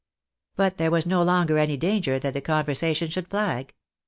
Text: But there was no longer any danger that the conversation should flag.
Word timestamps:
But 0.55 0.77
there 0.77 0.89
was 0.89 1.05
no 1.05 1.21
longer 1.21 1.59
any 1.59 1.77
danger 1.77 2.17
that 2.17 2.33
the 2.33 2.41
conversation 2.41 3.11
should 3.11 3.27
flag. 3.27 3.75